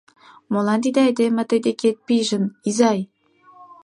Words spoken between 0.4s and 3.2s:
—Молан тиде айдеме тый декет пижын, изай?